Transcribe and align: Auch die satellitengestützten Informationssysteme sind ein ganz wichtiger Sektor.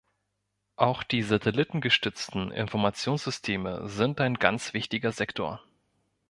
Auch 0.77 1.03
die 1.03 1.21
satellitengestützten 1.21 2.49
Informationssysteme 2.51 3.87
sind 3.87 4.19
ein 4.19 4.33
ganz 4.33 4.73
wichtiger 4.73 5.11
Sektor. 5.11 5.63